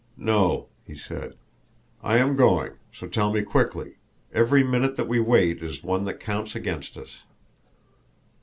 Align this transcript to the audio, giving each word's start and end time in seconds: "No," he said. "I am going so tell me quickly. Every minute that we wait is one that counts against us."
"No," 0.17 0.65
he 0.87 0.95
said. 0.95 1.35
"I 2.01 2.17
am 2.17 2.35
going 2.35 2.71
so 2.91 3.05
tell 3.05 3.31
me 3.31 3.43
quickly. 3.43 3.97
Every 4.33 4.63
minute 4.63 4.95
that 4.95 5.07
we 5.07 5.19
wait 5.19 5.61
is 5.61 5.83
one 5.83 6.05
that 6.05 6.19
counts 6.19 6.55
against 6.55 6.97
us." 6.97 7.17